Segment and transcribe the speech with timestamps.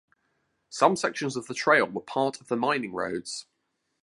[0.71, 3.45] Some sections of the trail were part of the mining roads.